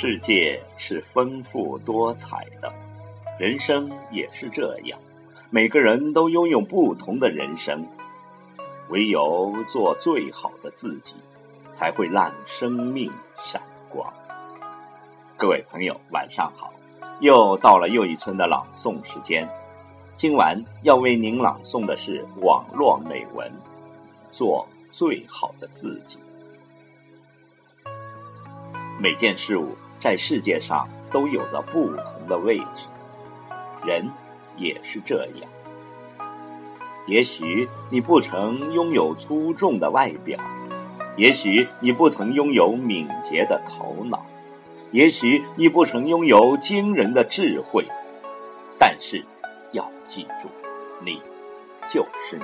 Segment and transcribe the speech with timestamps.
[0.00, 2.72] 世界是丰富多彩的，
[3.36, 4.96] 人生也是这样。
[5.50, 7.84] 每个人都拥有不同的人生，
[8.90, 11.16] 唯有做最好的自己，
[11.72, 14.08] 才会让生命闪光。
[15.36, 16.72] 各位朋友，晚上好！
[17.18, 19.48] 又到了又一村的朗诵时间。
[20.14, 23.50] 今晚要为您朗诵的是网络美文
[24.30, 26.18] 《做最好的自己》。
[29.00, 32.86] 每件事物在世界上都有着不同的位置，
[33.84, 34.08] 人
[34.56, 35.48] 也是这样。
[37.06, 40.38] 也许你不曾拥有出众的外表，
[41.16, 44.24] 也许你不曾拥有敏捷的头脑，
[44.92, 47.86] 也许你不曾拥有惊人的智慧，
[48.78, 49.24] 但是
[49.72, 50.48] 要记住，
[51.00, 51.22] 你
[51.88, 52.38] 就是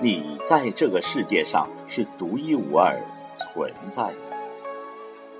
[0.00, 2.94] 你，你在这个世界上是独一无二
[3.38, 4.27] 存在的。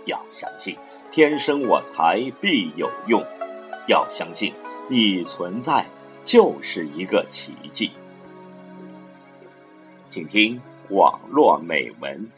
[0.08, 0.76] 要相信，
[1.10, 3.24] 天生我材必有用。
[3.86, 4.52] 要相信，
[4.90, 5.86] 你存在
[6.24, 7.92] 就是一个奇迹。
[10.10, 12.28] 请听网络美文，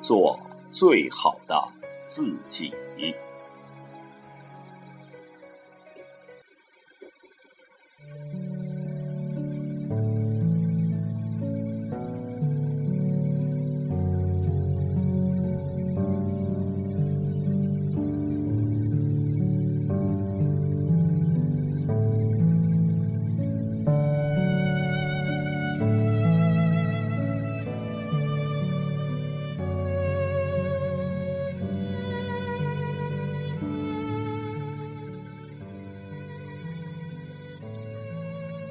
[0.00, 1.68] 做最好的
[2.06, 2.72] 自己。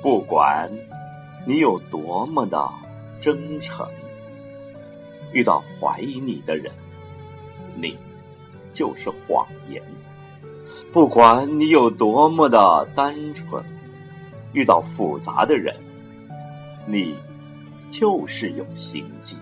[0.02, 0.72] 不管
[1.46, 2.70] 你有多么的
[3.20, 3.88] 真诚，
[5.32, 6.72] 遇到怀疑你的人，
[7.76, 7.98] 你
[8.74, 9.80] 就是谎言；
[10.92, 13.64] 不管你有多么的单纯，
[14.54, 15.76] 遇到复杂的人，
[16.88, 17.16] 你
[17.90, 19.38] 就是有心计；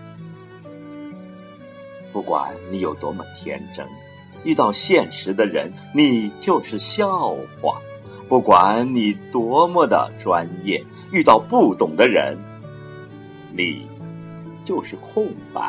[2.12, 3.86] 不管你有多么天真，
[4.44, 7.80] 遇到现实的人，你就是笑话。
[8.30, 10.80] 不管你多么的专业，
[11.10, 12.38] 遇到不懂的人，
[13.52, 13.88] 你
[14.64, 15.68] 就是空白。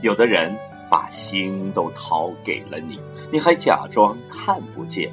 [0.00, 0.56] 有的人
[0.88, 2.98] 把心都掏给了你，
[3.30, 5.12] 你还假装看不见，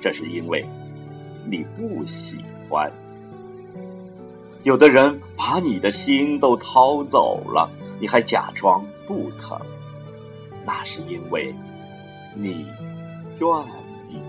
[0.00, 0.64] 这是因为
[1.44, 2.88] 你不喜欢。
[4.62, 7.68] 有的人把你的心都掏走了，
[7.98, 9.58] 你还假装不疼。
[10.64, 11.54] 那是因为
[12.34, 12.66] 你
[13.38, 13.48] 愿
[14.10, 14.20] 意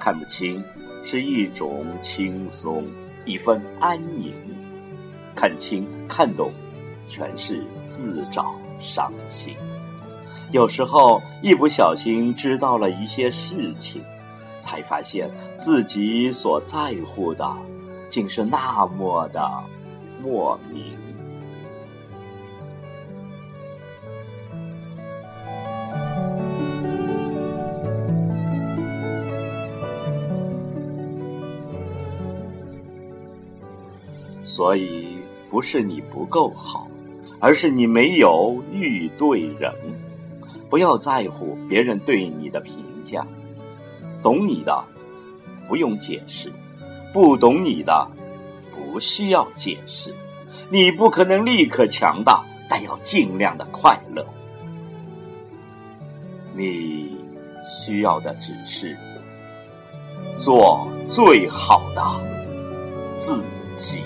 [0.00, 0.62] 看不清，
[1.02, 2.84] 是一种轻松，
[3.24, 4.32] 一份安宁；
[5.34, 6.52] 看清、看懂，
[7.08, 9.56] 全是自找伤心。
[10.52, 14.02] 有时候一不小心知道了一些事情，
[14.60, 17.50] 才发现自己所在乎的，
[18.08, 19.50] 竟是那么的
[20.22, 20.96] 莫名。
[34.46, 35.18] 所以，
[35.50, 36.88] 不是你不够好，
[37.40, 39.70] 而是你没有遇对人。
[40.70, 43.26] 不要在乎别人对你的评价，
[44.22, 44.82] 懂你的
[45.68, 46.50] 不用解释，
[47.12, 48.08] 不懂你的
[48.72, 50.14] 不需要解释。
[50.70, 54.24] 你不可能立刻强大，但要尽量的快乐。
[56.54, 57.16] 你
[57.64, 58.96] 需要的只是
[60.38, 62.02] 做最好的
[63.16, 63.44] 自
[63.76, 64.02] 己。